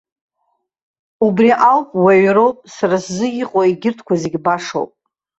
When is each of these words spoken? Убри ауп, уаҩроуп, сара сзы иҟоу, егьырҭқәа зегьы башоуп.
Убри 1.25 1.51
ауп, 1.71 1.89
уаҩроуп, 2.03 2.57
сара 2.75 2.97
сзы 3.05 3.27
иҟоу, 3.41 3.63
егьырҭқәа 3.67 4.13
зегьы 4.21 4.39
башоуп. 4.45 4.91